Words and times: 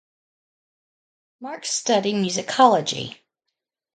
Marx 1.39 1.69
studied 1.69 2.15
musicology. 2.15 3.19